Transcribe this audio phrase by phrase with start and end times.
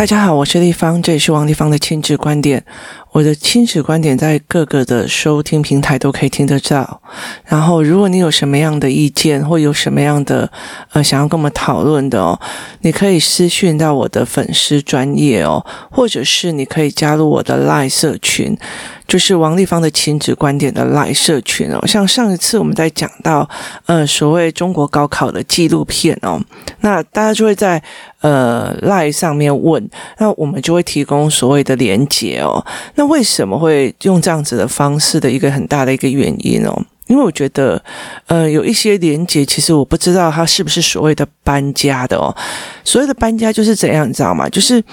[0.00, 2.64] 大家好，我是丽芳，这里是王丽芳的亲子观点。
[3.12, 7.02] 我的亲子观点在各个的收听平台都可以听得到。
[7.44, 10.50] 然后，如果你有什么样的意见，或有什么样的
[10.92, 12.38] 呃想要跟我们讨论的哦，
[12.82, 18.56] 你可以私讯到我的粉丝专业哦，或者是你可以加入我的 LINE 社群，
[19.08, 21.84] 就是王立芳的亲子观点的 LINE 社群哦。
[21.86, 23.48] 像上一次我们在讲到
[23.86, 26.40] 呃所谓中国高考的纪录片哦，
[26.82, 27.82] 那大家就会在
[28.20, 32.64] 呃 LINE 上面问，那我们就会提供所谓的连结哦。
[33.00, 36.84] 那为什么会用这样子的方式的一个很大的一个原因哦？
[37.06, 37.82] 因为我觉得，
[38.26, 42.28] 呃，有一些连接，其实我不知道它是不是所谓的搬家的哦。
[42.84, 44.46] 所谓的搬家就是怎样，你知道吗？
[44.50, 44.84] 就是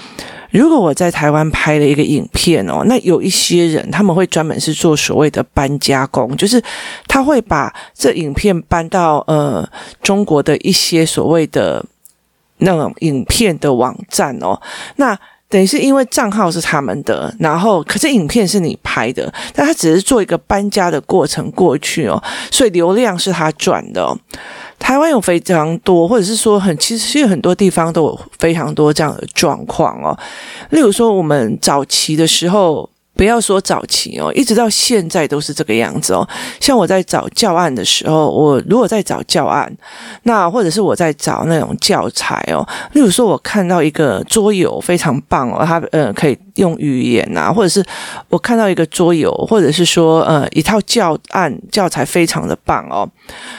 [0.50, 6.62] 如果我在台湾拍了一个影片哦，那有一些人他们会专门是做所谓的搬家工，就是
[7.06, 9.68] 他会把这影片搬到呃
[10.02, 11.84] 中国的一些所谓的
[12.56, 14.58] 那种影片的网站哦，
[14.96, 15.14] 那。
[15.48, 24.16] 等于是因为账号是他们的，然后可是影片是你拍的，但他只是做一个搬家的过程过去哦，所以流量是他赚的。
[24.78, 30.16] 台湾有非常多，或者是说很，其实其实很多地方都有非常多这样的状况哦。
[30.70, 32.88] 例如说，我们早期的时候。
[33.18, 36.26] 不要说早期哦，一直到现在都是这个样子哦。
[36.60, 39.68] 像我在找教案的时候，我如果在找教案，
[40.22, 47.84] 那或者是我在找那种教材哦，例如说我看到一个桌游非常棒哦，它呃可以用语言啊，或者是
[48.28, 53.08] 我看到一个桌游，或者是说呃一套教案教材非常的棒哦，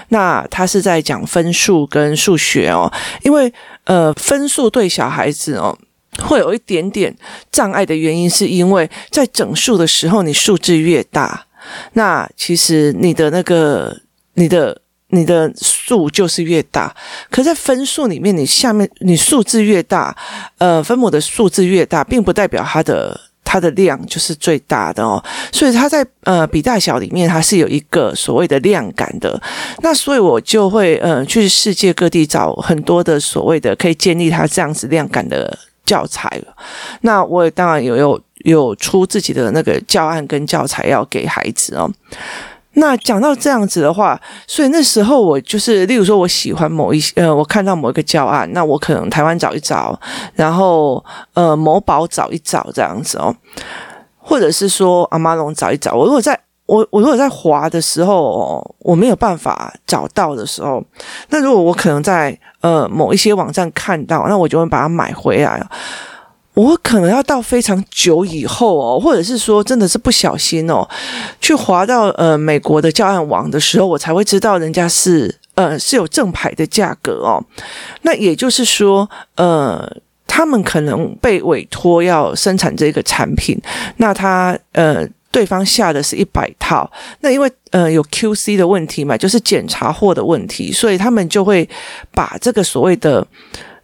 [0.07, 2.89] 那它是在讲分数跟数学哦，
[3.23, 5.77] 因为呃分数对小孩子哦。
[6.19, 7.15] 会有一点点
[7.51, 11.45] 障碍的原因，是因为在整数的时候，你数字越大，
[11.93, 13.95] 那其实你的那个
[14.33, 16.95] 你的你的数就是越大。
[17.29, 20.15] 可在分数里面，你下面你数字越大，
[20.57, 25.23] 呃，分母的数字越大，并不代表它的它的量就是最大的哦。
[25.51, 29.41] 所以它在呃比大小里面，它是有一个所谓的量感的。
[29.81, 35.57] 那所以我就会呃去世界各地找很多的所谓的可以建立它这样子量感的。
[35.89, 36.53] 教材了，
[37.01, 41.89] 那我也当然有有有出自己的那个教案跟教材要给孩子哦。
[42.73, 49.99] 那讲到这样子的话，所以那时候我就是，例如说我喜欢某一些呃，我看到某一个教案，那我可能台湾找一找，
[50.35, 53.35] 然后呃某宝找一找这样子哦，
[54.19, 55.93] 或者是说阿妈龙找一找。
[55.95, 60.83] 我如果在我我如果在滑的时候，我没有办法找到的时候，
[61.29, 65.67] 那如果我可能在呃某一些网站看到，那我就会把它买回来。
[66.53, 70.87] 我可能要到非常久以后哦，或者是说真的是不小心哦，
[71.41, 77.43] 去滑到呃美国的教案网的时候，我才会知道人家是呃是有正牌的价格哦。
[78.03, 79.89] 那也就是说，呃，
[80.27, 83.59] 他们可能被委托要生产这个产品，
[83.97, 85.07] 那他呃。
[85.31, 86.89] 对方下的是一百套，
[87.21, 91.67] 那因为呃有 QC 的问题嘛，就是检查货的问题，所以他们就会
[92.11, 93.25] 把这个所谓的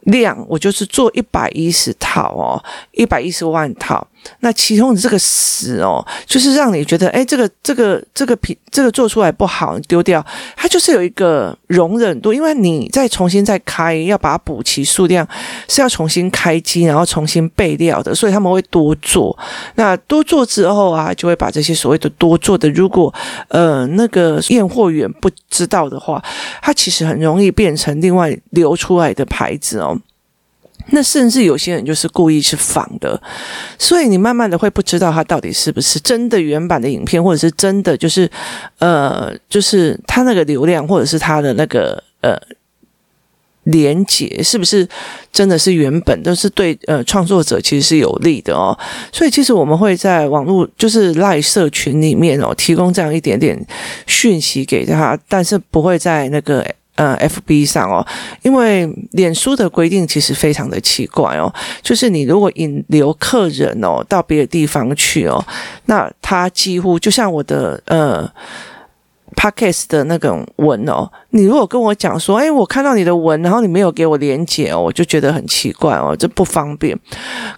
[0.01, 4.07] 量，我就是做一百一十套哦，一百一十万套。
[4.39, 10.25] 那其中的这个死哦，就是让你觉得，哎，这个这个这个品这个做出来不好，丢掉，
[10.55, 15.27] 它就是有一个容忍度，因为你再重新再开，要把它补齐数量，
[15.67, 19.37] 是要重新开机，然后重新备料的，所以他们会多做。
[19.75, 23.13] 那多做之后啊，就会把这些所谓的多做的，如果
[23.49, 26.23] 呃那个验货员不知道的话，
[26.61, 29.97] 它其实很容易变成另外流出来的牌子哦。
[30.91, 33.19] 那甚至有些人就是故意是仿的，
[33.79, 38.29] 所以你慢慢的会不知道他到底是不是真的原版的影片，或者是真的就是，
[38.77, 42.39] 呃，就是他那个流量，或者是他的那个呃
[43.63, 44.87] 连结，是不是
[45.33, 48.77] 真的是原本都是对呃创作者其实是有利的哦。
[49.11, 53.59] 所以其实我们会在网络就是赖社群里面哦，提供这样一点点
[54.05, 56.63] 讯息给他，但是不会在那个。
[56.95, 58.05] 呃，FB 上哦，
[58.41, 65.45] 因为脸书的规定其实非常的奇怪哦，就是你如果引流客人哦到别的地方去哦，
[65.85, 68.29] 那他几乎就像我的呃。
[69.35, 76.97] Podcast 的那种文哦，你如果跟我讲说，哎，我看到你的文，然后你没有给我连结哦，我就觉得很奇怪哦，这不方便。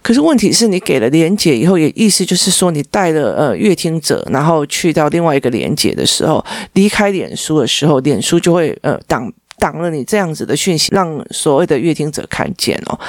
[0.01, 6.43] 可是问题是你给了连结以后，也意思就是说你带了呃阅听者，然后去到另外一个连结的时候，
[6.73, 12.99] 离开脸书的时候，脸书就会呃挡挡了你这样子的讯息，让所谓的阅听者看见哦。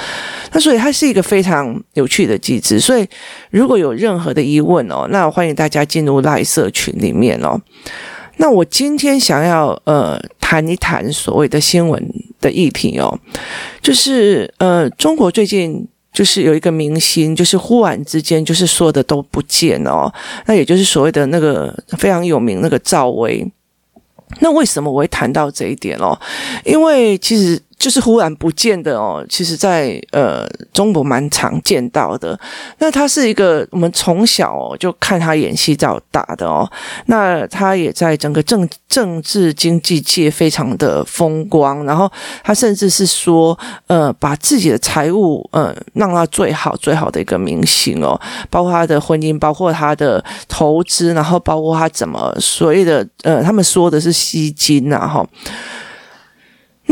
[0.51, 2.79] 那所以它是一个非常有趣的机制。
[2.79, 3.05] 所以
[3.49, 7.59] 如果有任何的疑问哦，那欢迎大家进入赖社群里面哦。
[8.39, 12.01] 那我今天想要呃谈一谈所谓的新闻
[12.41, 13.17] 的议题哦，
[13.81, 20.11] 就是呃中国最近就是有一个明星，就是忽然之间，就是说的都不见哦。
[20.47, 23.45] 那也就是所谓的那个非常有名那个赵薇。
[24.39, 26.19] 那为什么我会谈到这一点哦？
[26.65, 27.61] 因为其实。
[27.79, 32.37] 就是忽然不见的哦，其实在，呃中国蛮常见到的。
[32.79, 36.69] 那他是一个我们从小就看他演戏长大的哦。
[37.05, 42.11] 那他也在整个政政治经济界非常的风光，然后
[42.43, 55.25] 他甚至是说呃把自己的财务呃让到最好最好的一个明星哦，包括他的婚姻，包括他的投资，然后包括他怎么所谓的呃他们说的是吸金呐哈。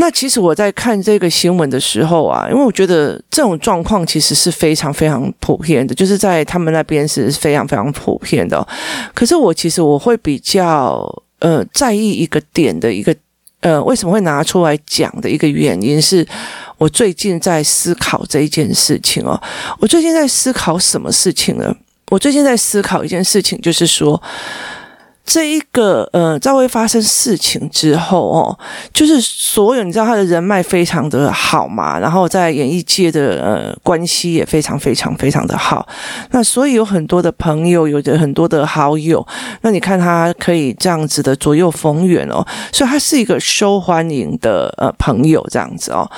[0.00, 8.64] 那其实我在看这个新闻的时候啊，因为我觉得这种状况其实是非常非常普遍的，就是在他们那边是非常非常普遍的。
[9.12, 11.04] 可是我其实我会比较
[11.40, 13.12] 呃在意一个点的一个
[13.60, 16.24] 呃为什么会拿出来讲的一个原因，是
[16.76, 19.40] 我最近在思考这一件事情哦。
[19.80, 21.74] 我最近在思考什么事情呢？
[22.10, 24.22] 我最近在思考一件事情，就是说。
[25.30, 28.58] 这一个呃，赵薇发生事情之后哦，
[28.94, 35.86] 就是所有你知道他的人脉非常的好嘛，然后在演艺界的呃关系也非常非常非常的好，
[36.30, 39.26] 那所以有很多的朋友，有着很多的好友，
[39.60, 42.42] 那你看他可以这样子的左右逢源哦，
[42.72, 46.10] 所以他是一个受欢迎的呃朋友这样子哦，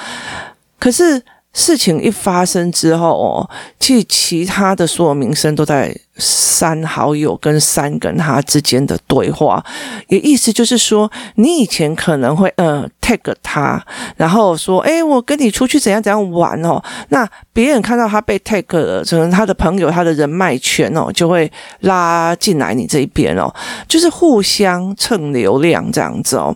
[0.79, 1.21] 可是。
[1.52, 9.64] 事情一发生之后哦，其实其他的所有名声都在删好友跟删跟他之间的对话，
[10.08, 13.85] 也意思就是说，你以前可能会呃 tag 他，
[14.17, 21.50] 然后说，诶，我跟你出去怎样怎样玩哦，那别人看到他被 tag 了，可能他的朋友、他的人脉圈哦，就会
[21.81, 23.52] 拉进来你这一边哦，
[23.88, 26.55] 就是互相蹭流量这样子哦，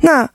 [0.00, 0.28] 那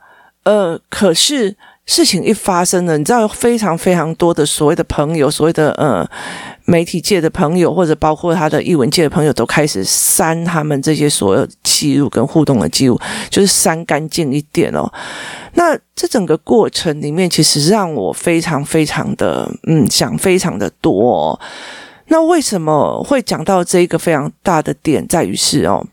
[0.44, 1.56] 呃，可是。
[1.88, 6.08] 事情一发生了，你知道有非常非常多的所谓的朋友，所谓的呃
[6.66, 12.98] 媒体界的朋友，或者包括他的艺文界的朋友，都开始删他们这些所有记录跟互动的记录，
[13.30, 14.90] 就是删干净一点哦。
[15.56, 21.40] 那这整个过程里面，其实让我非常非常的嗯想非常的多哦。
[22.08, 25.86] 那为什么会讲到这一个非常大的点，在于是哦，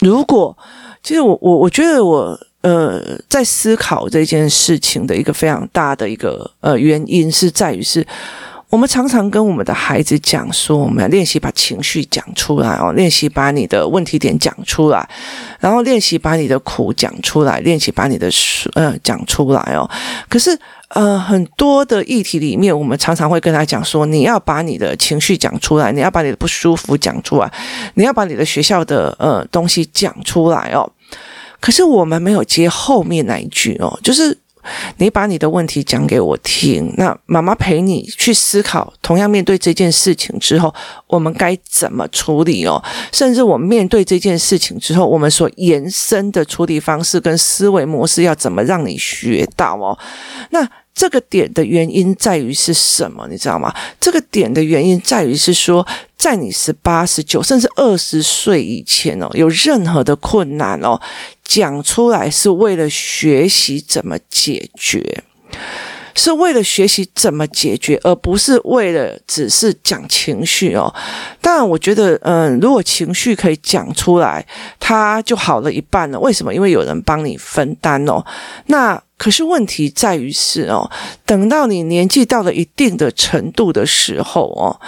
[0.00, 0.58] 如果
[1.02, 2.38] 其实我我我觉得我。
[2.62, 8.04] 呃，在思考这件事情的一个非常大的一个呃原因是在于是，
[8.70, 15.08] 我们常常跟我们的孩子讲说，我们要练习把情绪讲出来哦，练习把你的问题点讲出来，
[15.60, 18.28] 然后练习把你的苦讲出来，练习把你的
[18.74, 19.88] 呃讲出来哦。
[20.28, 27.52] 可是呃，很多的议题里面，我们常常会跟他讲说，你要把你的情绪讲出来，你要把你的不舒服讲出来，
[27.94, 30.88] 你要把你的学校的呃东西讲出来哦。
[31.60, 34.36] 可是我们没有接后面那一句哦，就是
[34.98, 40.74] 你把你的问题讲给我听，那妈妈陪你去思考，同样面对这件事情之后，
[41.06, 42.82] 我们该怎么处理哦？
[43.12, 49.98] 甚至我们面对这件事情之后，我们所延伸的处理方式跟思维模式要怎么让你学到哦？
[50.50, 50.68] 那。
[50.96, 53.28] 这个点的原因在于是什么？
[53.28, 53.72] 你知道吗？
[54.00, 60.98] 这个点的原因在于是说，在你十八、十九甚至二十岁以前哦，有任何的困难哦，
[61.44, 65.22] 讲出来是为了学习怎么解决。
[66.18, 70.90] 是为了学习怎么解决，而不是为了只是讲情绪哦。
[71.42, 74.46] 但，我觉得，嗯，如果情绪可以讲出来，
[74.80, 76.18] 它就好了一半了。
[76.18, 76.54] 为什么？
[76.54, 78.24] 因为有人帮你分担哦。
[78.68, 80.90] 那可是问题在于是哦，
[81.24, 84.78] 等到你年纪到了一定的程度的时候哦，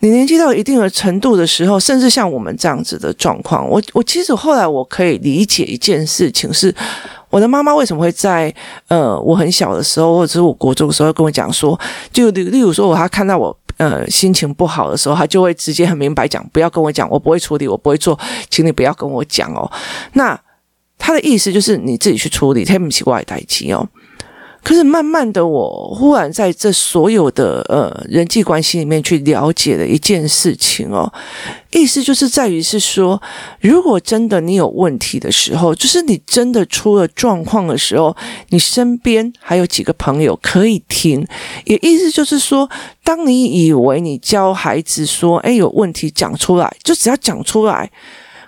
[0.00, 6.74] 你年纪到一定的程度的时候，甚至像我们这样子的状况，我我其实后来我可以理解一件事情是。
[7.30, 8.54] 我的妈妈为什么会在
[8.88, 11.80] 呃我很小的时候，或者是我国中的时候跟我讲说，
[12.12, 18.18] 就例例如说，我她看到我呃心情不好的时候，她就会直接很明白讲，不要跟我讲，我不会处理，我不会做，
[18.50, 19.64] 请你不要跟我讲哦。
[20.12, 20.38] 那
[21.04, 23.88] 他的意思就是你自己去处理，他不是我的代志哦。
[24.62, 31.12] 可是慢慢的，我忽然在这所有的呃人际关系里面去了解了一件事情哦，
[31.72, 33.20] 意思就是在于是说，
[33.60, 38.16] 如果真的你有问题的时候，就是你真的出了状况的时候，
[38.50, 41.26] 你身边还有几个朋友可以听，
[41.64, 42.70] 也意思就是说，
[43.02, 47.90] 当你以为你教孩子说，哎，有问题讲出来，就只要讲出来，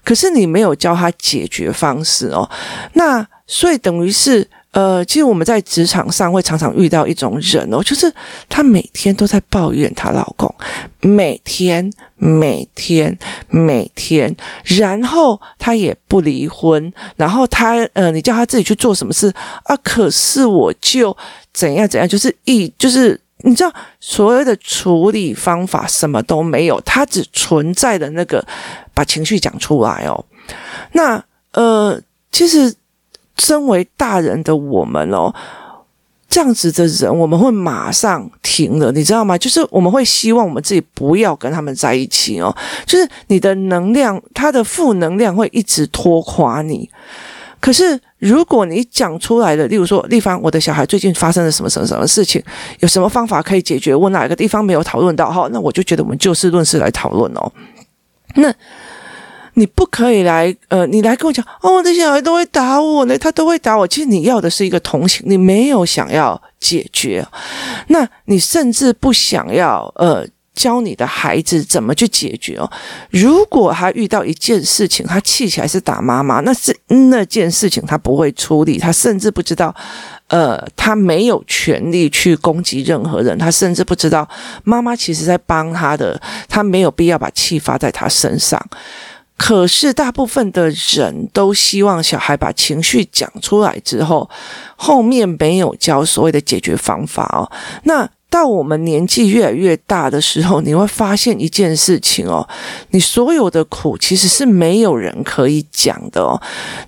[0.04, 2.48] 可是你没有教他解决方式哦，
[2.92, 4.46] 那所以等于是。
[4.74, 8.12] 呃，其实我们在职场上会常常遇到一种人哦，就是
[8.48, 10.52] 她每天都在抱怨她老公，
[11.00, 13.16] 每天、每天、
[13.48, 14.34] 每天，
[14.64, 19.32] 然后她也不离婚，然后她呃，你叫她自己去做什么事
[19.62, 19.76] 啊？
[19.76, 21.16] 可是我就
[21.52, 28.44] 怎样怎样，就是一就是你知道所有的处理方法什么都没有，它只存在的那个
[28.92, 30.24] 把情绪讲出来哦。
[30.92, 31.22] 那
[31.52, 32.00] 呃，
[32.32, 32.74] 其实
[33.38, 35.34] 身为大人的我们哦。
[36.26, 39.38] 这样子的人，我们会马上停了，你知道吗？
[39.38, 42.52] 就是我们会希望我们自己不要跟他们在一起哦。
[42.84, 46.90] 就是你的能量，他的负能量会一直拖垮你。
[47.64, 52.42] 可是如果你讲出来的，例如说，丽芳，我的小孩最近发生了什么什么什么事情，
[52.80, 53.94] 有什么方法可以解决？
[53.94, 55.32] 我哪个地方没有讨论到？
[55.32, 57.50] 哈，那我就觉得我们就事论事来讨论哦。
[58.34, 58.52] 那。
[59.56, 63.86] 你不可以来，呃，你来跟我讲，哦，我的小孩都会打我呢，他都会打我。
[63.86, 67.24] 其实你要的是一个同情，你没有想要解决，
[67.86, 72.70] 那你甚至不想要，呃，教你的孩子怎么去解决哦。
[73.10, 79.74] 如果他遇到一件事情，他气起来是打妈妈，那是那件事情他不会处理，他甚至不知道，
[80.28, 84.28] 呃，他没有权利去攻击任何人，他甚至不知道
[84.62, 88.64] 妈妈其实在帮他的，他没有必要把气发在他身上。
[89.36, 94.30] 可是，大部分的人都希望小孩把情绪讲出来之后，
[94.76, 97.50] 后面没有教所谓的解决方法哦。
[97.82, 102.44] 那到我们年纪越来越大的时候，你会发现一件事情哦，
[102.90, 106.34] 你所有的苦其实是没有人可以讲的哦，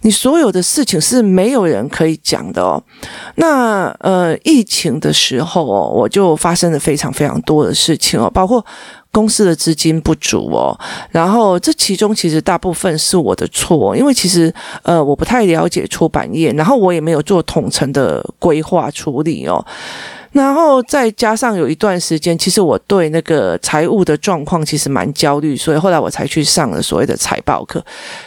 [0.00, 2.82] 你所有的事情是没有人可以讲的哦。
[3.36, 8.66] 那呃，疫情的时候哦，我就发生了非常非常多的事情哦，包括。
[9.12, 10.78] 公司的资金不足哦，
[11.10, 19.64] 然后这其中其实大部分是我的错，因为其实呃我不太了解出版业，然后我也没有做统筹的规划处理哦，
[20.36, 27.82] 然后再加上有一段时间，其实我对那个财务的状况其实蛮焦虑，所以后来我才去上了所谓的财报课。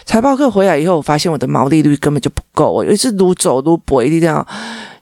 [0.06, 4.46] 财报课回来以后，我发现我的毛利率根本就不够，我一次路走撸博一定要。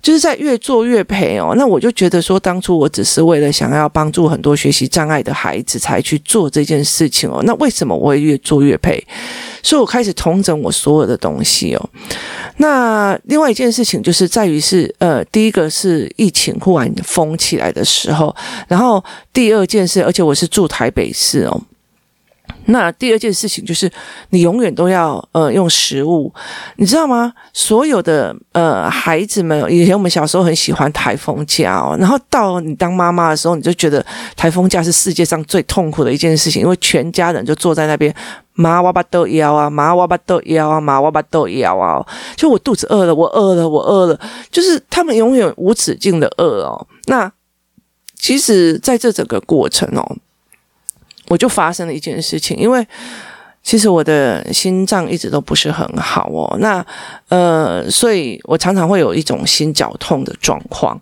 [0.02, 9.04] 就是在越做越赔哦，那我就觉得说，当初我只是为了想要帮助很多学习障碍的孩子才去做这件事情哦，那为什么我会越做越赔？
[9.62, 11.90] 所以我开始重整我所有的东西哦。
[12.58, 18.34] 那另外一件事情就是在于是，呃，第一个是疫情忽然封起来的时候，
[18.68, 21.62] 然后第二件事，而且我是住台北市哦。
[22.68, 23.90] 那第二件事情就是，
[24.30, 26.34] 你永远都要呃用食物，
[26.76, 27.34] 你知道吗？
[27.54, 34.06] 所有的呃孩子们，以前我们小时候很喜欢台风假哦，然后到你当妈妈的时候，你就觉得
[34.36, 38.14] 台风假是世界上最痛苦的一件事情，因为全家人就坐在那边，
[38.54, 42.06] 妈我把豆腰啊，妈我把豆腰啊，妈我把豆腰啊，
[42.36, 44.20] 就我肚子饿了，我饿了，我饿了，
[44.52, 46.88] 就是他们永远无止境的饿哦。
[47.06, 47.32] 那
[48.16, 50.18] 其实在这整个过程哦。
[51.28, 52.86] 我就发生了一件事情，因为
[53.64, 56.86] 其实我的心脏一直都不是很好哦，那
[57.28, 60.98] 呃，所以我常常会有一种心绞痛的状况。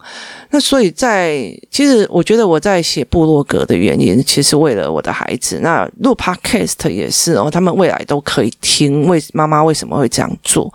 [0.49, 10.73] 那所以在其实我觉得我在写部落格的原因，其实为了我的孩子，那录 Podcast 也是哦，他们未来都可以听，为妈妈为什么会这样做？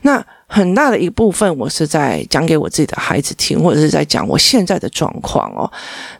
[0.00, 5.70] 那很大的一部分，我是在讲给我自己的孩子听，或者是在讲我现在的状况哦。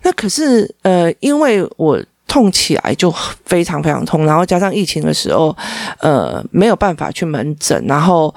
[0.02, 1.98] 那可是呃，因为我。
[2.28, 3.12] 痛起来就
[3.46, 5.56] 非常非常痛，然后加上疫情的时候，
[5.98, 8.32] 呃，没有办法去门诊，然后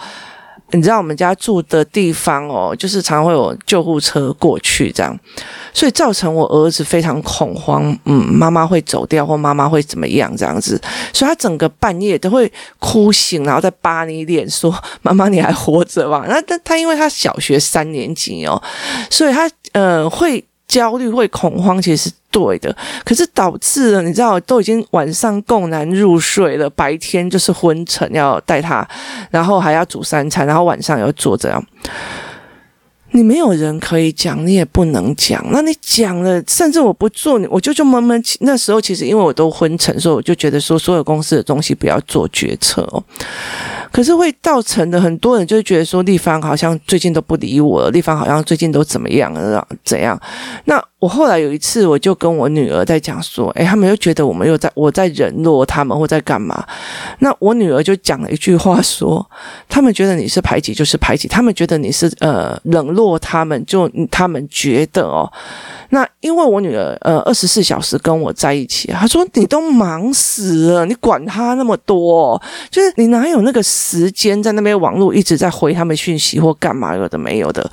[0.71, 5.19] 你知道我们家住的地方哦，就是常会有救护车过去这样，
[5.73, 10.81] 所以造成我儿子非常恐慌，嗯，妈妈会走掉或妈妈会怎么样这样子，
[11.11, 18.59] 所以他整个半夜都会哭醒，然后再扒你脸说：“妈妈你还活着吗？”那他他因为他小学三年级哦，
[19.09, 22.09] 所以他呃会焦虑会恐慌，其实。
[22.31, 28.87] 对的，可是导致了，你知道，都已经晚上够难入睡了，白天就是昏沉，要带他，
[29.29, 31.63] 然后还要煮三餐，然后晚上要做这样。
[33.13, 35.45] 你没有人可以讲，你也不能讲。
[35.51, 38.23] 那你讲了，甚至我不做，我就就闷闷。
[38.39, 43.03] 那时候其实因为我都昏沉，所以我就觉得说，所有公司的东西不要做决策哦。
[43.91, 50.17] 可是会造成的很多人就觉得说，立方好像最近都不理我了，立方好像最近都怎么样了，怎样？
[50.63, 56.63] 那我后来有一次，我就跟我女儿在讲说，诶，他们又觉得我们又在我在冷落他们，或在干嘛？
[57.19, 59.27] 那我女儿就讲了一句话说，
[59.67, 65.27] 他们觉得你是排挤就是排挤，他们觉得你是呃冷落他们，就他们觉得哦。
[65.89, 72.39] 那因为我女儿呃二十四小时跟我在一起，她说你都忙死了，你管她那么多，
[72.69, 77.67] 就是你哪有那个时间在那边网络一直在回他们讯息或干嘛有的没有的，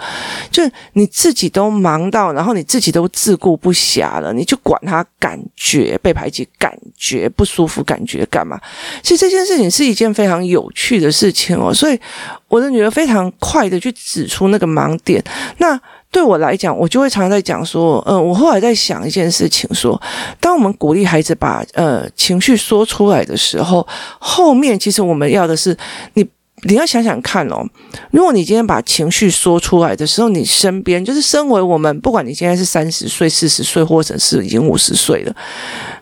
[0.51, 0.63] 就
[0.95, 8.57] 你自己都忙到，然后你自己都自顾不暇了，你就管他感觉被排挤，感觉不舒服，感觉干嘛？
[9.03, 11.99] 其实这件事情是一件非常有趣的事情哦，所以
[12.47, 15.21] 我的女儿非常快的去指出那个盲点，
[15.57, 15.81] 那。
[16.11, 20.01] 对我来讲，我就会常常在讲说，嗯、我后来在想一件事情，说，
[20.41, 23.87] 当我们鼓励孩子把呃情绪说出来的时候，
[24.19, 25.77] 后面其实我们要的是
[26.15, 26.27] 你。
[26.63, 27.65] 你要想想看哦，
[28.11, 35.35] 如果你今天把情绪说出来的时候，你身边就是身为我们，不管你现在是三十岁、四十岁，或者是已经五十岁了，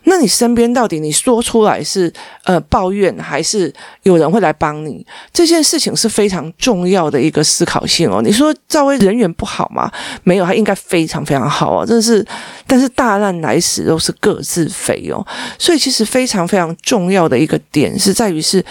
[0.04, 2.10] 那你身边到底你说出来是
[2.44, 3.72] 呃抱怨，还是
[4.04, 5.06] 有人会来帮你？
[5.32, 8.22] 这件事情是非常重要的一个思考性哦。
[8.24, 9.92] 你说赵薇人缘不好吗？
[10.24, 11.84] 没有，他应该非常非常好哦。
[11.84, 12.26] 真的是，
[12.66, 15.24] 但是大难来时都是各自飞哦。
[15.58, 18.64] 所以其实非常非常重要的一个点是在于是。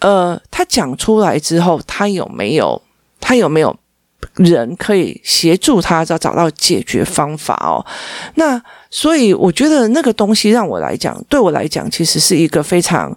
[0.00, 2.80] 呃，他讲出来之后，他有没有
[3.20, 3.76] 他有没有
[4.36, 7.84] 人可以协助他找找到解决方法哦？
[8.36, 13.16] 那所以我觉得那个东西让我来讲，对我来讲，其实是一个非常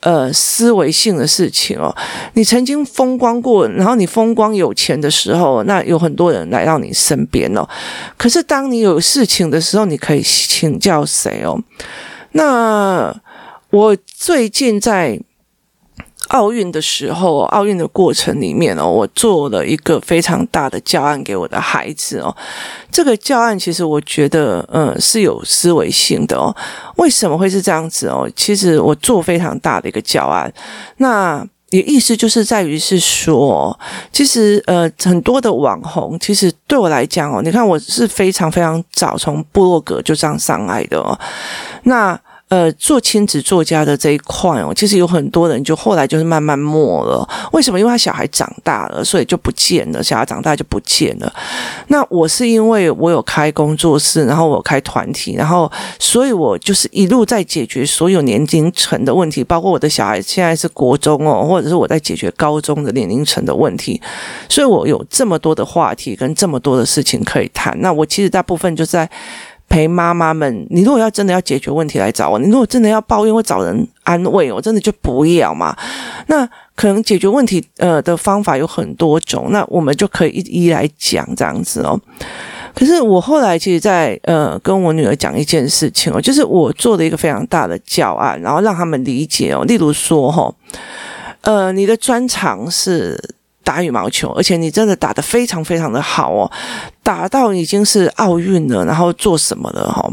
[0.00, 1.94] 呃思维性的事情哦。
[2.32, 7.68] 你曾经风光过，然后你风光有钱的时候，那有很多人来到你身边哦。
[8.16, 11.60] 可是当你有事情的时候，你可以请教谁哦？
[12.32, 13.14] 那
[13.68, 15.20] 我最近在。
[16.32, 22.34] 奥运的时候，奥运的过程里面哦，我做了一个非常大的教案给我的孩子哦。
[22.90, 26.54] 这个教案其实我觉得，嗯，是有思维性的哦。
[26.96, 28.28] 为什么会是这样子哦？
[28.34, 30.50] 其实我做非常大的一个教案，
[30.96, 33.78] 那也意思就是在于是说，
[34.10, 41.18] 其实呃，很多的网红，其实对我来讲哦，你看我是非常非常早从部落格就这样上来的哦，
[41.84, 42.18] 那。
[42.52, 47.26] 呃，做亲子作家的这一块哦，其实有很多人就后来就是慢慢没了。
[47.52, 47.80] 为什么？
[47.80, 50.02] 因为他小孩长大了，所以就不见了。
[50.02, 51.32] 小孩长大就不见了。
[51.86, 63.98] 那我是因为我有开工作室，然后我开团体，然后所以我就是一路在解决所有年龄层的问题，包括我的小孩现在是国中哦，或者是我在解决高中的年龄层的问题，
[64.50, 67.74] 所以我有这么多的话题跟这么多的事情可以谈。
[67.80, 69.08] 那我其实大部分就在。
[69.72, 75.74] 陪妈妈们，你如果要真的要解决问题来找我，你如果真的要抱怨或找人安慰，我真的就不要嘛。
[76.26, 81.98] 那可能解决问题呃的方法有很多种，那我们就可以一一来讲这样子哦。
[82.74, 89.64] 可是我后来其实在呃跟我女儿讲一件事情哦，就是我做了一个非常大的教案，然后让他们理解哦。
[89.64, 90.54] 例如说哈，
[91.40, 93.18] 呃，你的专长是。
[93.64, 96.50] 打羽毛球，而且你真的打得非常非常的好哦，
[97.02, 100.10] 打到已经是奥运了，然后做什么了哈？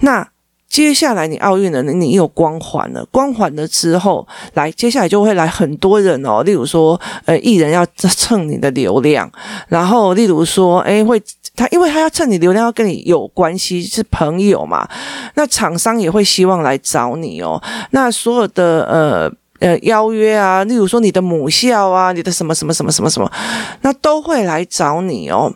[0.00, 0.26] 那
[0.68, 9.30] 接下来你奥运了，你有光环了，光环了之后，来接下来就会来很多人哦，例如说呃艺人要蹭你的流量，
[9.68, 11.22] 然后例如说诶会
[11.54, 14.88] 他因为他要蹭你流量，要跟你有关系是朋友嘛，
[15.34, 19.32] 那厂商也会希望来找你哦，那所有的呃。
[19.64, 23.32] 呃，邀约啊，例如说你的母校啊，你的什么什么什么什么什么，
[23.80, 25.50] 那都会来找你哦。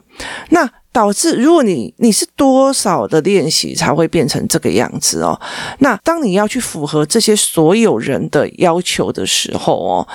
[0.48, 5.38] 那导致，如果你你是多少的练习才会变成这个样子哦？
[5.80, 10.08] 那当你要去符合这些所有人的要求的时候哦，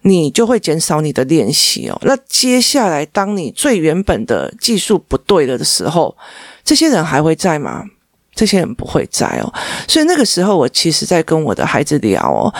[0.00, 2.00] 你就会减少你的练习哦。
[2.02, 6.16] 那接下来，当你最原本的技术不对了的时候，
[6.64, 7.84] 这些人还会在吗？
[8.34, 9.52] 这些人不会在哦。
[9.86, 12.52] 所以那个时候，我其实在跟我的孩子聊哦。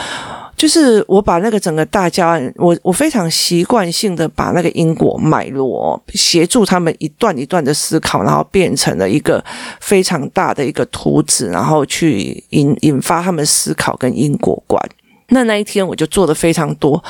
[0.57, 9.45] 就是我把那个整个大家，我我非常习惯性的把那个因果脉络协助他们一段一段的思考，然后变成了一个
[9.81, 14.81] 非常大的一个图纸，然后去引引发他们思考跟因果观。
[15.29, 17.03] 那那一天我就做的非常多，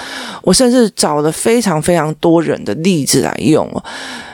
[0.42, 3.70] 我甚至找了非常非常多人的例子来用。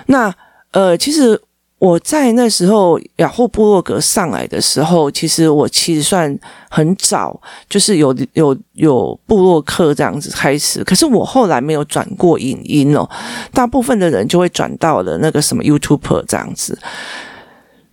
[0.06, 0.32] 那
[0.72, 1.40] 呃，其实。
[1.80, 6.38] 我在那时候雅虎部落格上来的时候，其实我其实算
[6.68, 7.40] 很早，
[7.70, 10.84] 就是有有有部落客这样子开始。
[10.84, 13.08] 可是我后来没有转过影音哦，
[13.54, 16.78] 大部分的人就会转到了那个什么 YouTuber 这样子。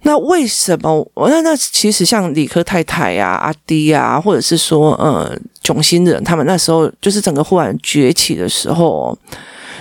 [0.02, 1.10] 那为什么？
[1.16, 9.18] 那那其实像理科太太呀、啊、阿迪呀、啊，或者是说呃囧星人，他们那时候就是整个忽然崛起的时候。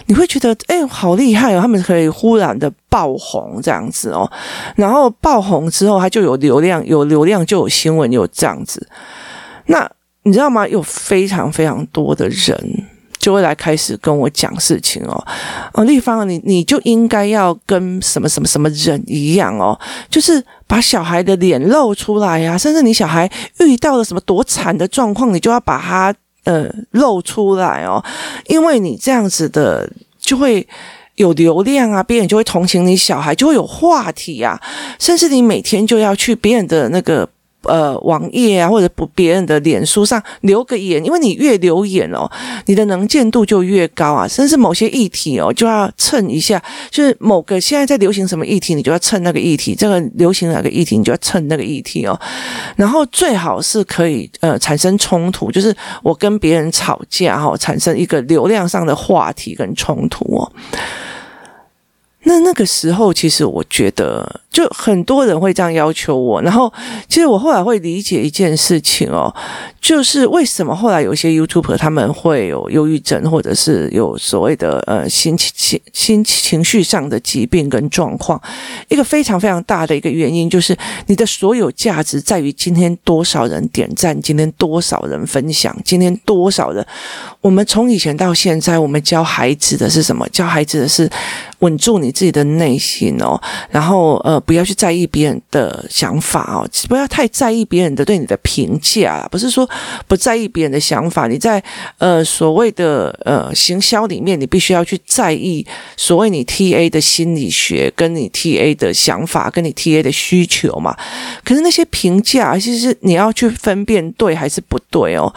[0.09, 1.61] 你会觉得，哎，好厉害哦！
[1.61, 4.31] 他们可以忽然的爆红这样子哦，
[4.77, 8.89] 然后爆红之后，他就有流量，有流量就有新闻，有这样子。
[9.67, 9.91] 那
[10.23, 10.67] 你知道吗？
[10.69, 12.87] 有非常非常多的人
[13.19, 15.27] 就会来开始跟我讲事情哦。
[15.73, 19.77] 哦，丽芳，你你就应该要跟什么什么什么人一样哦，
[20.09, 26.15] 就是把小孩的脸露出来呀，甚至你小孩遇到了什么多惨的状况，你就要把他。
[26.47, 28.03] 呃，露出来哦，
[28.47, 30.67] 因为你这样子的就会
[31.17, 34.61] 有流量啊，别人就会同情你，小孩就会有话题啊，
[34.99, 37.29] 甚至你每天就要去别人的那个
[37.69, 42.31] 呃网页啊，或者不别人的脸书上留个言，因为你越留言哦，
[42.67, 44.27] 你的能见度就越高啊。
[44.29, 52.19] 甚至某些议题哦，就要蹭一下，就是某个现在在流行什么议题，你就要蹭那个议题；这个流行哪个议题，你就要蹭那个议题哦。
[52.77, 60.53] 然后最好是可以呃产生冲突，就是我跟别人吵架哈、哦，产生一个流量上的话题跟冲突哦。
[62.29, 66.43] 那那个时候，其实我觉得，就很多人会这样要求我。
[66.43, 66.73] 然后，
[67.09, 69.33] 其实我后来会理解一件事情哦，
[69.81, 78.43] 就是为什么后来有些 YouTuber 他们会有忧郁症，或者是有所谓的呃心情心情绪上的疾病跟状况。
[78.89, 86.85] 一个非常非常大的一个原因，就是你的所有价值在于今天多少人点赞，今天多少人分享，今天多少人。
[87.41, 90.29] 我们从以前到现在，我们教孩子的是什么？
[90.31, 91.09] 教孩子的是。
[91.61, 93.41] 稳住你自己的内心哦，
[93.71, 99.27] 然后呃，不要去在意别人的想法哦，不要太在意别人的对你的评价。
[99.31, 99.69] 不是说
[100.07, 101.63] 不在意别人的想法，你在
[101.99, 105.67] 呃所谓的呃行销里面，你必须要去在意
[105.97, 110.95] 所谓你 TA 的心理学，跟你 TA 的想法，跟你 TA 的需求嘛。
[111.43, 115.33] 可是那些评价，其实你要去分辨对还是不对哦。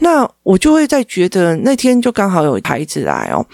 [0.00, 3.44] 那我就会在觉得那天就刚好有孩子来哦，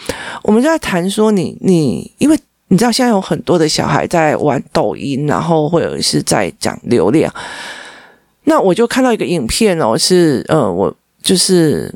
[0.42, 2.08] 我们就在谈说你你。
[2.18, 7.32] 因为你知道，现在有很多的小孩在玩抖音，然后或者是在讲流量。
[8.44, 11.94] 那我就看到一个影片哦，是呃，我就是。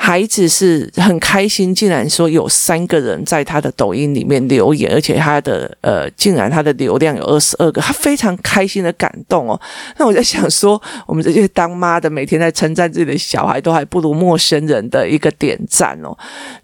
[0.00, 9.60] 孩子是很开心，竟然说有三个人在他的抖音里面留言，而且他的呃，竟然他的流量有二十二个，他非常开心的感动哦。
[9.98, 16.16] 那我在想说，我们这些当妈的每天在称赞自己的小孩，都还不如陌生人的一个点赞哦。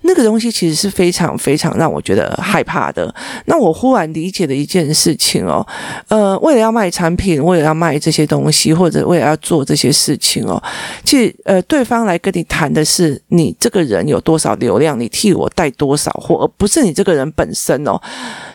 [0.02, 3.12] 那个东西其实是非常非常让我觉得害怕的。
[3.46, 5.66] 那我忽然理解了一件事情哦，
[6.08, 10.62] 呃，为了要卖产品，为了要卖这些东西，或者为了要做这些事情哦，
[11.04, 13.20] 其实呃，对方来跟你谈的是。
[13.28, 14.98] 你这个人有多少流量？
[14.98, 18.00] 你替我带多少货，而不是你这个人本身哦。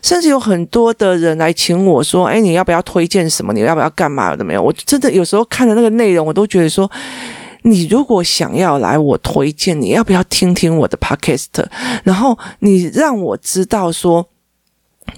[0.01, 3.51] 甚至有很多的人来请我说：“哎，你要不要推荐什么？
[3.51, 4.29] 你要不要干嘛？
[4.32, 6.89] 有的没有？”我真的有时候看的那个内容，我都觉得说
[7.63, 11.65] ：“你如果想要来我推荐，你要不要听听我的 podcast？
[12.03, 14.29] 然后你让我知道说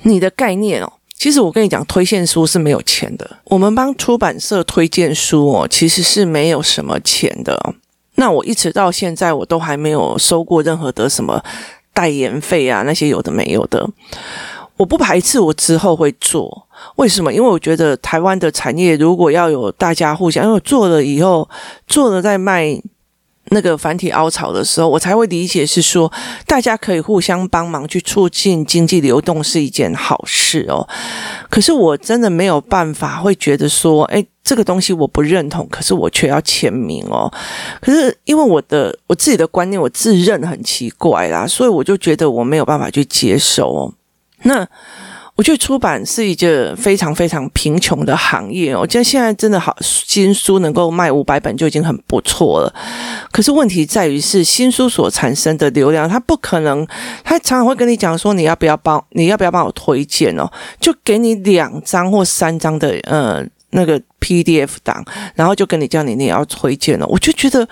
[0.04, 0.94] 你的概念哦。
[1.14, 3.38] 其实我跟你讲，推荐书是没有钱的。
[3.44, 7.76] 我们帮出版社推荐书哦，其实是没有什么钱的。”
[8.22, 11.44] 那我一直到现在，我都还没有收过任何的什么
[11.92, 13.90] 代言费啊，那些有的没有的。
[14.78, 16.68] 我不排斥，我之后会做。
[16.98, 17.34] 为什么？
[17.34, 21.50] 因为我觉得台湾的产业如果要有大家互相，因为做了以后，
[21.88, 22.80] 做了再卖。
[23.54, 26.12] 那个繁体凹槽的时候，我才会理解是说，
[26.48, 30.88] 大家可以互相帮忙去促进经济流动是一件好事哦。
[31.50, 37.30] 可是我真的没有办法会觉得说，诶，这个东西我不认同，可是我却要签名哦。
[37.82, 43.94] 可是因为我的我自己的观念，我自认很奇怪啦，所以我就觉得我没有办法去接受哦。
[44.44, 44.68] 那。
[45.36, 48.76] 我觉得出版是一件非常非常贫穷的行业。
[48.76, 52.74] 我觉得现在真的好，新书能够卖五百本就已经很不错了。
[53.32, 56.86] 可是问题在于是新书所产生的流量，他不可能，
[57.24, 60.48] 他常常会跟你讲说，你要不要帮，你要不要帮我推荐哦？
[60.80, 67.08] 就给你两张或三张的呃那个 PDF 档，然后就跟你叫你你也要推荐了。
[67.08, 67.68] 我就觉得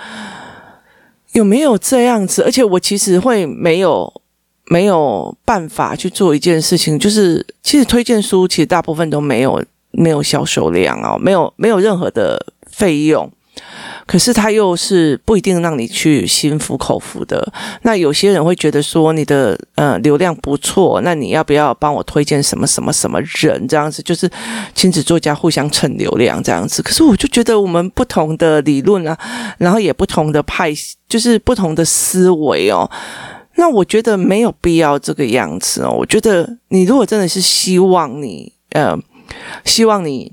[1.33, 2.41] 有没有这样子？
[2.41, 4.11] 而且我其实会没有。
[4.69, 12.39] 没有办法去做一件事情，就是其实推荐书其实大部分都没有没有销售量哦，没有没有任何的
[12.71, 13.31] 费用，
[14.05, 17.51] 可是它又是不一定让你去心服口服的。
[17.81, 24.03] 那有些人会觉得说你的呃流量不错，那你要不要帮我推荐什么什么什么人这样子？
[24.03, 24.29] 就是
[24.75, 26.83] 亲子作家互相蹭流量这样子。
[26.83, 29.17] 可是我就觉得我们不同的理论啊，
[29.57, 30.71] 然后也不同的派，
[31.07, 32.87] 就是不同的思维哦。
[33.59, 35.91] 那我觉得没有必要这个样子哦。
[35.91, 38.97] 我觉得你如果真的是希望你，呃，
[39.65, 40.31] 希望你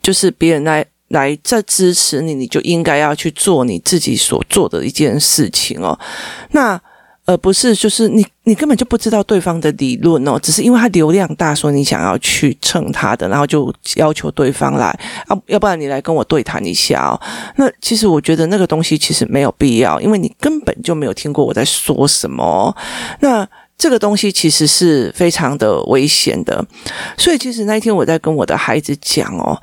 [0.00, 5.98] 就是别人来来在支持你，你就应该要去做你自己所做的一件事情哦。
[6.52, 6.80] 那。
[7.30, 14.86] 而不是，就是你，你根本就不知道对方的理论哦，只是因为他流量大，所以你想要去蹭他的，然后就要求对方来
[15.28, 17.20] 啊，要不然你来跟我对谈一下哦。
[17.54, 22.76] 那其实我觉得那个东西其实没有必要，因为你根本就没有听过我在说什么。
[23.20, 26.66] 那这个东西其实是非常的危险的，
[27.16, 29.56] 所以其实那一天我在跟我的孩子讲哦。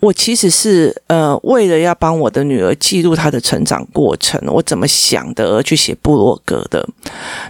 [0.00, 6.88] 我其实是呃，为了要帮我的女儿记录她的成长过程，我怎么想的而去写部落格的，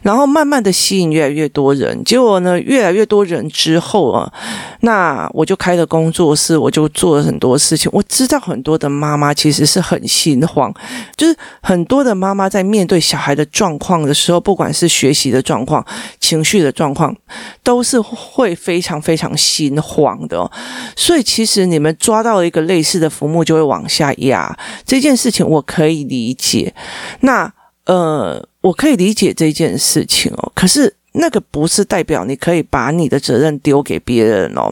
[0.01, 4.33] 然后慢慢的吸引越来越多人，结果呢，越来越多人之后啊，
[4.81, 7.91] 那我就开了工作室，我就做了很多事情。
[7.93, 10.73] 我知道很多的妈妈其实是很心慌，
[11.19, 15.85] 就是很多的妈妈在面对小孩的状况的时候，不管是学习的状况、
[16.19, 17.15] 情绪的状况，
[17.63, 20.51] 都是会非常非常心慌的哦。
[20.97, 22.38] 所以其实你们抓到。
[22.45, 26.75] 一个类似的浮木就会往下压，这件事情我可以理解。
[27.21, 27.53] 那
[27.87, 30.53] 呃，我可以理解这件事情哦。
[30.55, 34.71] 可是那个不是代表你可以把你的责任丢给别人哦。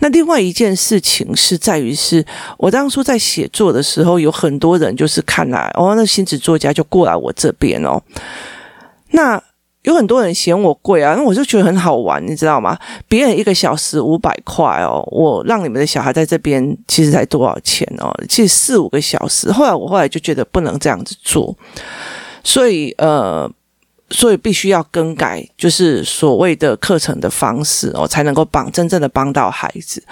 [0.00, 2.24] 那另外一件事情是在于，是
[2.58, 8.02] 我当初在写作的时候，有很多人就是看来哦，那新子作家就过来我这边哦。
[9.12, 9.40] 那
[9.88, 12.78] 有很多人嫌我贵啊，那我就觉得很好玩，你知道吗？
[13.08, 18.14] 别人一个小时五百块哦，我让你们的小孩在这边其实才多少钱哦？
[18.28, 19.50] 其实四五个小时。
[19.50, 21.56] 后来我后来就觉得不能这样子做，
[22.44, 23.50] 所以呃，
[24.10, 30.04] 所以必须要更改，就是所谓的课程的方式哦，才能够帮真正的帮到孩子。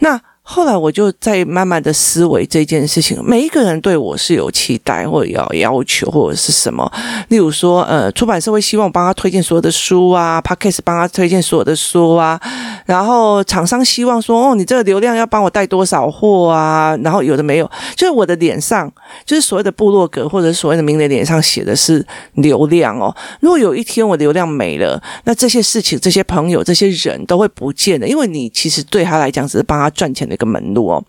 [0.00, 0.20] 那。
[0.46, 6.90] 后来我就在慢慢的思维这件事情，每一个人对我是有期待或者要要求或者是什么，
[7.28, 12.38] 例如说，呃，出版社会希望我帮他推荐所有的书啊，Podcast 帮他推荐所有的书啊，
[12.84, 18.92] 然后厂商希望说，哦，你这个流量要帮我带多少货啊，然后有的没有，就是我的脸上，
[19.24, 23.12] 就是所谓的部落格或者所谓的名人脸上写的是流量哦。
[23.40, 30.33] 如果有一天我流量没了，那这些事情、这些朋友、这些人都会不见的，因为你其实对他来讲只是帮他赚钱的。
[30.34, 31.04] 一个门路哦，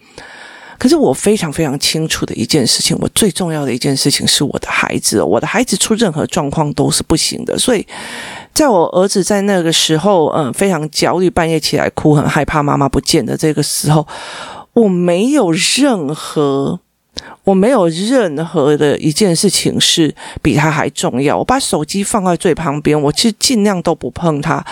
[0.78, 7.86] 可是我非常非常清楚的一件事情，我最重要的一件事情是我的孩子，我的孩子出任何状况都是不行的，所以
[8.54, 14.06] 在我儿子在那个时候，嗯，非常焦虑，半夜起来哭，很害怕妈妈不见的这个时候，
[14.74, 16.80] 我没有任何，
[17.46, 21.38] 我没有任何的一件事情是比他还重要。
[21.38, 24.66] 我把手机放在最旁边，我其实尽量都不碰他，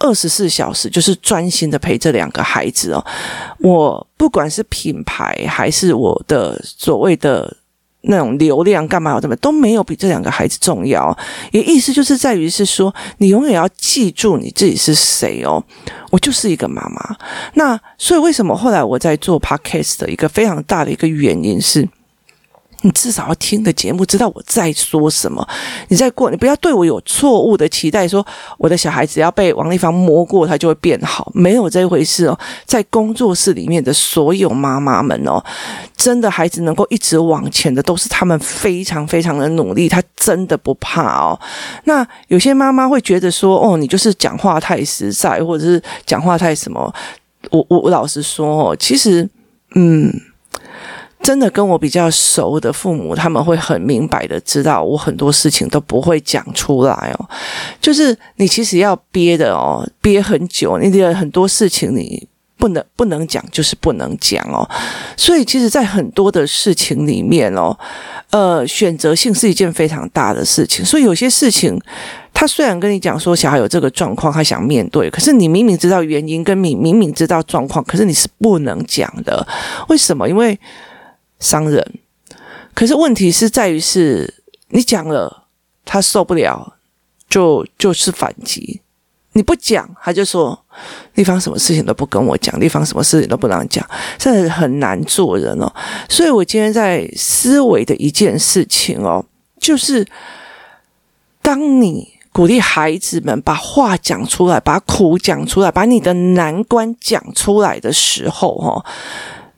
[0.00, 3.06] 二十四小时就是专心的陪这两个孩子哦，
[3.58, 7.56] 我不管是品牌还是我的所谓的
[8.02, 11.16] 那种流量干嘛，我怎么都没有比这两个孩子重要。
[11.52, 15.62] 也意思就是在于是说，你永远要记住你自己是谁哦。
[16.10, 17.16] 我就是一个妈妈。
[17.54, 21.88] 那所以为什么后来我在做 Podcast 的一个非常大的一个原因是。
[22.82, 25.46] 你至少要听的节目，知道我在说什么。
[25.88, 32.38] 你在过，你不要对我有错误的期待，说我的小孩只要被王丽芳摸过，他就会变好，没有这回事哦。
[32.64, 35.42] 在工作室里面的所有妈妈们哦，
[35.94, 41.38] 真的孩子能够一直往前的，都是他们非常非常的努力，他真的不怕哦。
[41.84, 46.92] 那有些妈妈会觉得说，哦，你就是讲话太实在，或者是讲话太什么。
[47.50, 49.28] 我我我老实说，其实，
[49.74, 50.10] 嗯。
[51.22, 57.28] 真的跟我比较熟的父母，他们会很明白的知道，我很多事情都不会讲出来哦。
[57.80, 64.68] 就是你其实要憋的哦，憋很久，你的很多事情你不能不能讲，就是不能讲哦。
[65.16, 67.78] 所以其实，在很多的事情里面哦，
[68.30, 70.84] 呃，选择性是一件非常大的事情。
[70.84, 71.78] 所以有些事情，
[72.32, 79.46] 他虽然跟你讲说小孩有这个状况，他想面对，可是你明明知道原因，跟你明明知道状况，可是你是不能讲的。
[79.88, 80.28] 为什么？
[80.28, 80.58] 因为
[81.40, 81.98] 伤人，
[82.74, 85.44] 可是问题是在于是，你讲了，
[85.84, 86.74] 他受不了，
[87.28, 88.82] 就就是反击。
[89.32, 90.58] 你不讲，他就说，
[91.14, 95.72] 丽芳什么事情都不跟我讲，丽芳什么事情都不让讲，真的很难做人哦。
[96.08, 99.24] 所以我今天在思维的一件事情哦，
[99.58, 100.06] 就是
[101.40, 108.84] 当你鼓励孩子们把话讲出来，把苦讲出来，把你的难关讲出来的时候，哦，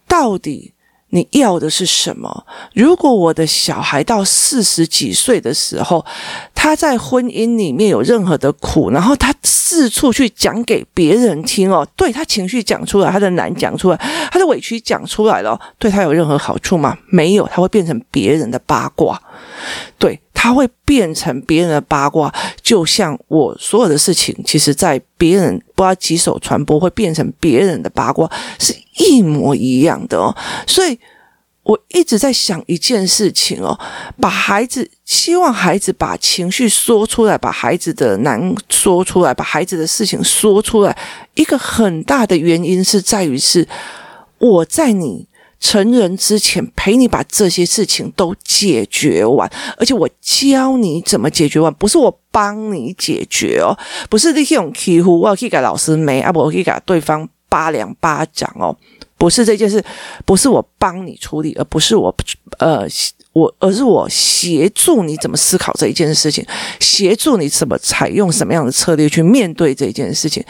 [0.07, 0.72] 到底。
[1.15, 2.47] 你要的是什么？
[2.75, 6.05] 如果我的小孩到四十几岁的时候，
[6.55, 13.97] 他在婚姻里面有任何的苦，然后他四处去讲给别人听哦，对，他情绪讲出来，他的难讲出来，
[14.31, 16.97] 他的委屈讲出来了，对他有任何好处吗？
[17.09, 19.21] 没有，他会变成别人的八卦，
[19.99, 20.21] 对。
[20.35, 30.37] 他会变成别人的八卦，就像我所有的事情，其实，在别人不知道几手传播，会变成别人的八卦，是一模一样的哦。
[30.67, 30.99] 所以
[31.63, 33.79] 我一直在想一件事情哦，
[34.21, 40.99] 把孩子，希望孩子把情绪说出来，把孩子的难说出来，把孩子的事情说出来。
[41.35, 43.69] 一个很大的原因是在于是
[44.39, 45.29] 我在你。
[45.65, 49.49] 成人之前陪你把这些事情都解决完，
[49.79, 53.71] 而且我教你怎么解决完，不是我帮你解决哦，
[54.11, 58.77] 不是你用欺负，我要去给老师没，啊不，我去给对方巴两巴掌哦，
[59.17, 59.83] 不是这件事，
[60.27, 62.13] 不是我帮你处理，而不是我
[62.59, 62.85] 呃
[63.33, 66.45] 我，而是我协助你怎么思考这一件事情，
[66.81, 70.45] 协助你怎么采用什么样的策略去面对这一件事情，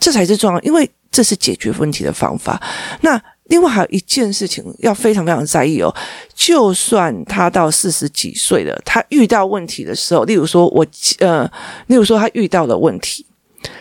[0.00, 2.58] 这才是重要，因为这是解决问题的方法。
[3.02, 3.22] 那。
[3.48, 5.94] 另外还有一件事情要非常非常在意哦，
[6.34, 10.84] 就算他到四十几岁了，他遇到问题的时候，例如说我
[11.20, 11.50] 呃，
[11.86, 13.24] 例如说他遇到了问题，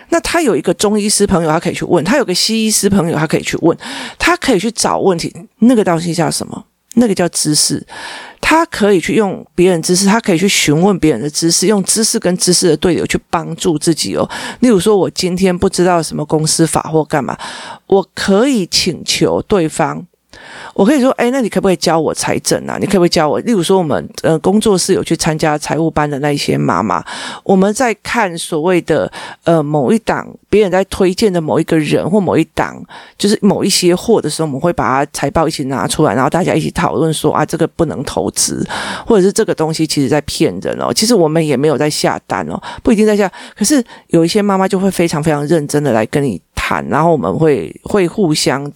[0.10, 3.76] 那他有一个中医师朋友，他可以去问；他有个西医师朋友，他可以去问，
[4.20, 5.34] 他可以去找问题。
[5.60, 6.66] 那个东西叫什么？
[6.96, 7.86] 那个叫知识。
[8.42, 14.30] 他可以去用别人知识，他可以去询问别人的知识，用知识跟知识的对流去帮助自己哦。
[14.60, 17.36] 例如说，我今天不知道什么公司法或干嘛，
[17.88, 20.06] 我可以请求对方。
[20.74, 22.78] 我可以说，哎，那你可不可以教我财政啊？
[22.80, 23.40] 你可不可以教我？
[23.40, 27.04] 例如说，我们呃工作室有去参加财务班的那一些妈妈，
[27.44, 29.12] 我们在看所谓的
[29.44, 32.82] 呃某一档别人在推荐的某一个人或某一档，
[33.18, 38.66] 就是某一些货的时候，我们会把它财报一起拿出来，然后大家一起讨论说啊，这个不能投资，
[39.06, 40.92] 或者是这个东西其实在骗人哦。
[40.94, 48.70] 其实我们也没有在下单哦，不一定在下，可是有一些妈妈就会非常非常认真的来跟你谈，然后我们会会互相。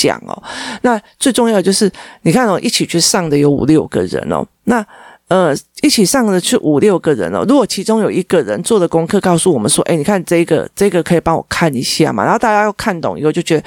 [0.00, 0.42] 讲哦，
[0.82, 1.90] 那最重要的就是
[2.22, 4.84] 你看哦，一起去上的有五六个人哦，那
[5.28, 13.64] 呃，一起上的去五六个人哦，如果其中有一个人做的功课告诉我们说，哎，你看这个这个可以帮我看一下嘛，然后大家又看懂以后就觉得。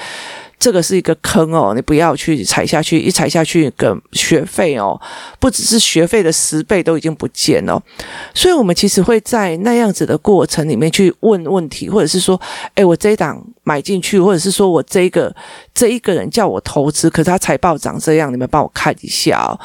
[0.60, 5.00] 这个是一个坑哦，你不要去踩下去，一踩下去，个学费哦，
[5.40, 7.82] 不只是学费的十倍都已经不见了。
[8.34, 12.40] 所以，我们其实会在那样子的过程里面去问问题，或者是说，
[12.76, 15.34] 哎，我这一档买进去，或者是说我这个
[15.74, 19.58] 这一个人叫我投资，可是他财报长这样，你们帮我看一下哦。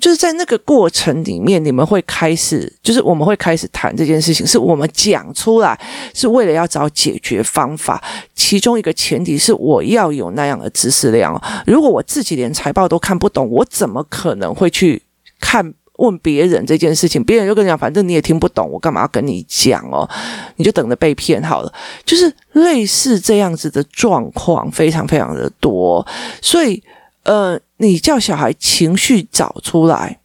[0.00, 5.78] 就是在那个过程里面，你们会开始，就是我们会开始谈这件事情，是我们讲出来，
[6.14, 8.02] 是为了要找解决方法。
[8.34, 11.40] 其中一个前提是我要有那样的知识量。
[11.66, 15.02] 如果我自己连财报都看不懂，我怎么可能会去
[15.38, 17.22] 看问别人这件事情？
[17.22, 20.08] 别人就跟你讲，反正你也听不懂，我干嘛要跟你讲哦？
[20.56, 21.72] 你就等着被骗好了。
[22.04, 26.06] 就是类似这样子的状况，非常非常的多，
[26.40, 26.82] 所以。
[27.24, 30.20] 呃，你叫小孩情绪找出来，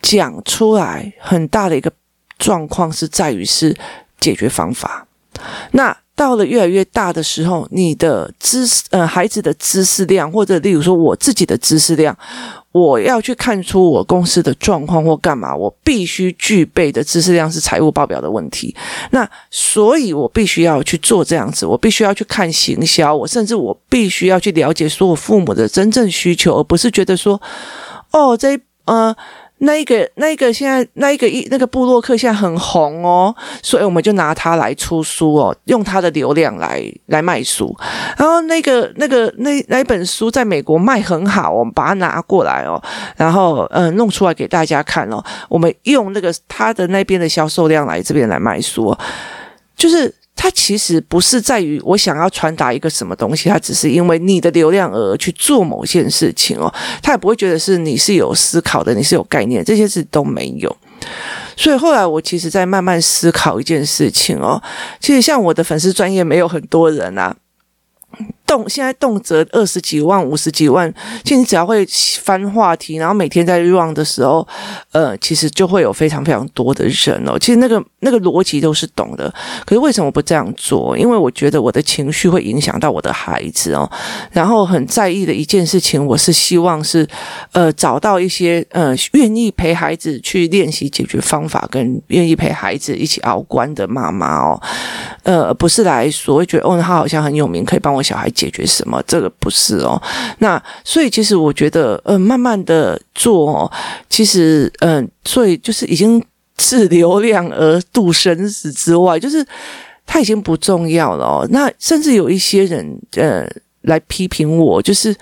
[0.00, 1.92] 讲出来，很大的一个
[2.38, 3.76] 状况是在于是
[4.20, 5.06] 解决方法。
[5.72, 12.16] 那到了越来越大的时候，你的知识，呃，孩子的知识量，或者例如说我自己的知识量。
[12.72, 18.74] 我要去看出我公司的状况或干嘛，我必须具备的知识量是财务报表的问题。
[19.10, 27.40] 那所以，我必须要去做这样子，我必须要去看行销，我甚至我必须要去了解说我父母的真正需求，而不是觉得说，
[28.10, 29.14] 哦，这呃。
[29.64, 37.72] 那一个，那一个，现在那一个一那个部落客现在很红哦，所以我们就拿它来出书哦，用它的流量来来卖书。
[38.18, 42.82] 然后那个那个那那一本书在美国卖很好，我们把它拿过来哦，
[43.16, 45.22] 然后嗯、弄出来给大家看哦。
[45.48, 48.98] 我们用那个他的那边的销售量来这边来卖书哦，
[49.76, 50.12] 就是。
[50.34, 60.76] 它其实不是在于我想要传达一个什么东西，它只是因为你的流量而去做某件事情哦，他也不会觉得是你是有思考的，你是有概念，这些事都没有。
[61.56, 64.60] 所以后来我其实在慢慢思考一件事情哦，
[65.00, 67.36] 其实像我的粉丝专业没有很多人啊。
[68.52, 70.92] 动现在动辄二十几万、五十几万，
[71.24, 71.86] 其实你只要会
[72.20, 74.46] 翻话题，然后每天在 run 的时候，
[74.92, 77.38] 呃，其实就会有非常非常多的人哦。
[77.38, 79.32] 其实那个那个逻辑都是懂的，
[79.64, 80.96] 可是为什么不这样做？
[80.98, 83.90] 因为我觉得我的情绪会影响到我的孩子哦。
[84.30, 87.08] 然后很在意的一件事情，我是希望是
[87.52, 94.60] 呃找到一些呃愿意陪孩子去练习解决方法，跟愿意陪孩子一起熬关的妈妈哦。
[95.22, 99.00] 呃，不是来所谓觉得哦，他好像很有名，可以帮我小孩解决什么？
[99.06, 100.00] 这个不是哦。
[100.38, 103.70] 那所以其实我觉得，呃，慢慢的做哦，
[104.08, 106.20] 其实嗯、呃，所以就是已经
[106.56, 109.46] 自流量而度生死之外，就是
[110.04, 111.46] 他已经不重要了。
[111.50, 113.48] 那甚至有一些人呃
[113.82, 115.14] 来批评我，就是。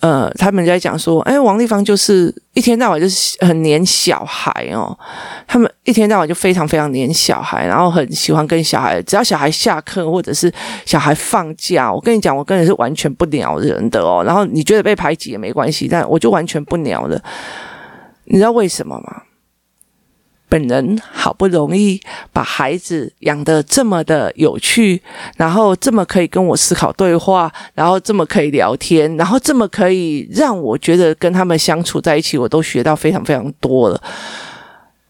[0.00, 4.96] 呃，他们在讲说，哎，王丽芳就是一天到晚就是很黏小孩哦。
[5.46, 10.52] 他们一天到晚就非常非常黏小孩，然后很喜欢跟小孩，只要小孩下课或者是
[10.84, 14.22] 小孩放假，我跟你讲，我个人是完全不鸟人的哦。
[14.24, 17.20] 然后你觉得被排挤也没关系，但我就完全不鸟的。
[18.24, 19.22] 你知道为什么吗？
[20.48, 22.00] 本人好不容易
[22.32, 25.02] 把孩子养得这么的有趣，
[25.36, 34.00] 然后这么可以跟我思考对话，然后这么可以聊天，然后这么可以让我觉得跟他们相处在一起，我都学到非常非常多了。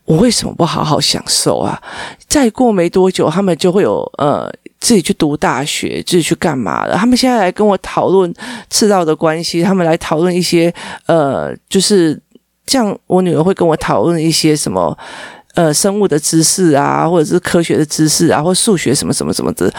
[0.05, 1.83] 我为什么不好好享受啊？
[2.29, 4.53] 再过没多久，他们就会有呃。
[4.79, 6.95] 自己去读大学，自己去干嘛了？
[6.95, 8.33] 他们现在来跟我讨论
[8.71, 10.73] 赤道的关系，他们来讨论一些
[11.07, 12.21] 呃，就是
[12.67, 14.97] 这样我女儿会跟我讨论一些什么
[15.55, 19.73] 呃生物的知识啊，或者是科学的知识啊，或数学什么什么什么的。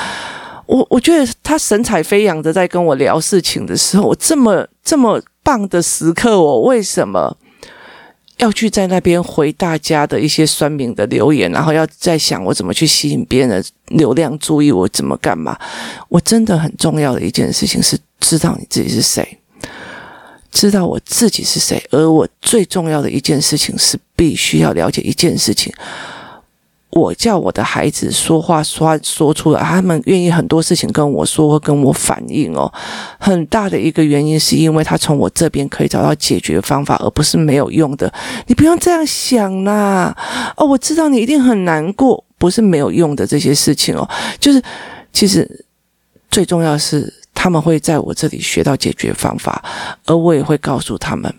[0.65, 7.37] 我我觉得她神采飞扬的在跟我聊事情的时候，我这么这么棒的时刻，我为什么？
[8.37, 15.57] 要去在那边回大家的一些酸民的留言，然后要再想我怎么去吸引别人的流量注意，我怎么干嘛？
[16.07, 19.39] 我真的很重要的一件事情是知道你自己是谁，
[20.51, 25.71] 知道我自己是谁，而我最重要的一件事情是必须要了解一件事情。
[26.89, 32.71] 我叫我的孩子说话说说出来，他们愿意很多事情跟我说或跟我反映哦。
[33.19, 38.11] 很大的一个原因是因为他从我这边可以找到解决方法，而不是没有用的。
[38.47, 40.15] 你不用这样想啦。
[40.55, 44.09] 哦，我知道你一定很难过，不是没有用的这些事情哦。
[44.39, 44.63] 就是
[45.11, 45.65] 其实
[46.31, 47.13] 最重要是
[47.47, 49.63] 他们会在我这里学到解决方法，
[50.05, 51.33] 而我也会告诉他们，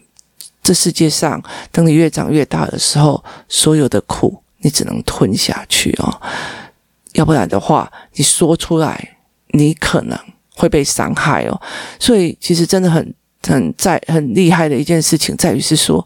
[0.62, 4.42] 这世界上等你越长越大的时候，所有的苦。
[4.60, 6.20] 你只能吞下去哦，
[7.12, 9.18] 要不然的话，你说出来，
[9.50, 10.18] 你可能
[10.56, 11.60] 会被伤害哦。
[12.00, 13.14] 所以，其实真的很
[13.46, 16.04] 很在很厉害的一件事情，在于是说，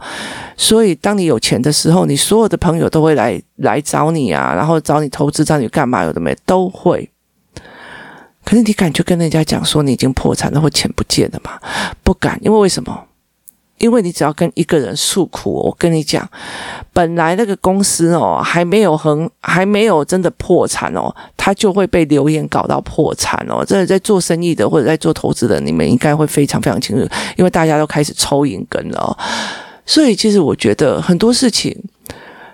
[0.56, 7.08] 所以当你有钱的时候，你所有的朋友都会来来找你啊，然后找你投资，找你干嘛，有的没都会。
[8.44, 11.58] 可是你敢去跟人家讲说你已经破产了或钱不见了吗？
[12.02, 13.04] 不敢，因为为什么？
[13.78, 16.28] 因为你只要跟一个人诉苦，我跟你讲，
[16.92, 23.64] 本来那个公司哦还没有很还没有真的破产哦，他就会被留言搞到破产哦。
[23.66, 29.10] 这在做生意的或者在做投资的，你们应该会非常非常清楚，因为大家都开始抽银根了哦。
[29.84, 31.76] 所以其实我觉得很多事情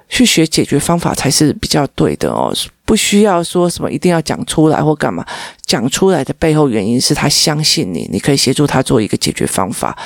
[0.09, 2.55] 去学解决方法才是比较对的哦，
[2.85, 5.25] 不需要说什么一定要讲出来或干嘛，
[5.65, 9.97] 讲出来的背后原因是他相信你，你可以协助他做一个解决方法。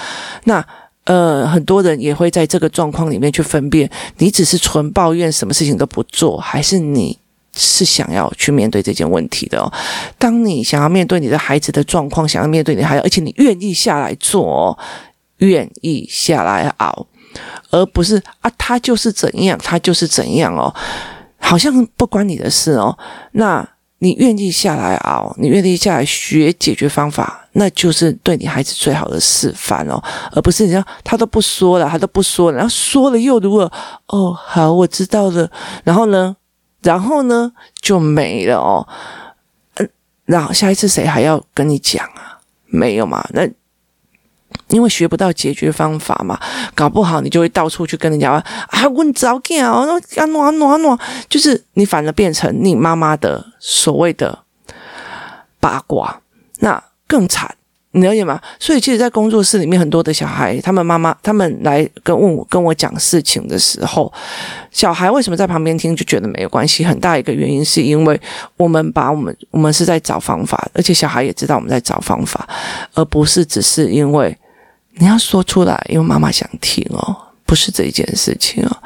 [0.44, 0.64] 那。
[1.04, 7.18] 呃，很多人也会在这个状况里面去分辨，你只是纯抱怨，什么事情都不做，还是你
[7.56, 9.66] 是想要去面对这件问题的哦。
[10.16, 14.78] 当你想要面对你的孩子的状况，想要面对你的孩子，而且你愿意下来做，
[15.38, 17.04] 愿意下来熬，
[17.72, 20.72] 而不是啊，他就是怎样，他就是怎样哦，
[21.38, 22.96] 好像不关你的事哦。
[23.32, 23.68] 那。
[24.04, 30.02] 你愿意下来熬，你愿意下来学解决方法，那就是对你孩子最好的示范哦，
[30.32, 33.70] 而不是你说他都不说了，他都不说了，然后说了又如何？
[34.08, 35.48] 哦，好，我知道了。
[35.84, 36.34] 然后呢？
[36.82, 37.52] 然后呢？
[37.80, 38.84] 就没了哦。
[39.76, 39.88] 嗯，
[40.24, 42.40] 然后下一次谁还要跟你讲啊？
[42.66, 43.24] 没有嘛？
[43.32, 43.48] 那。
[44.68, 46.38] 因为学不到解决方法嘛，
[46.74, 50.98] 搞不好你就会到处去跟人家啊，问早教，啊喏啊喏啊喏，
[51.28, 54.38] 就是你反而变成你妈妈的所谓的
[55.60, 56.20] 八卦，
[56.60, 57.54] 那更惨，
[57.90, 58.40] 你了解吗？
[58.58, 64.10] 所以其实，在工作室里面，很多的小孩，他们妈妈他们来跟问我跟我讲事情的时候，
[64.70, 66.82] 小孩为什么在旁边听就觉得没有关系？
[66.82, 68.18] 很大一个原因是因为
[68.56, 72.48] 我们把我们我们是在找方法，而且小孩也知道我们在找方法，
[72.94, 74.34] 而不是只是因为。
[74.94, 77.16] 你要说出来，因为妈妈想听哦，
[77.46, 78.76] 不是这一件事情哦。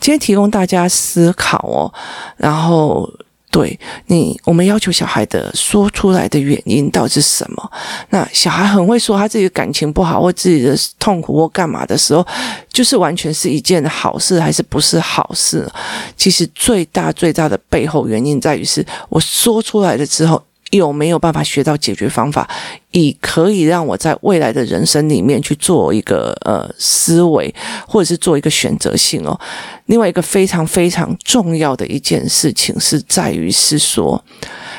[0.00, 1.92] 今天提供大家思考哦，
[2.36, 3.08] 然后
[3.50, 7.72] 对你，我们要求小孩的说出来的原因到底是什么？
[8.10, 12.26] 那小孩很会说他自己的感情不好，或自己的痛苦或干嘛的时候，
[12.72, 15.70] 就是完全是一件好事还是不是好事？
[16.16, 20.42] 其实最大最大的背后原因在于是我说出来了之后。
[20.72, 22.48] 有没有办法学到解决方法，
[22.92, 27.54] 以可以让我在未来的人生里面去做一个呃思维，
[27.86, 29.38] 或者是做一个选择性哦。
[29.86, 34.24] 另外一个非常非常重要的一件事情是在于是说，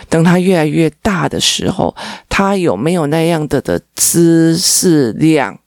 [0.09, 1.95] 等他越来越大的时候，
[2.27, 5.59] 他有没有那样的的知识量，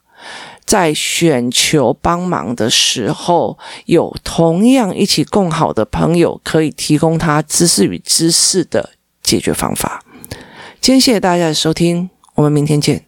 [0.65, 8.91] 在选求帮忙的时候，有同样一起共好的朋友可以提供他知识与知识的
[9.23, 10.03] 解决方法。
[10.81, 13.05] 今天谢谢大家的收听我们明天见。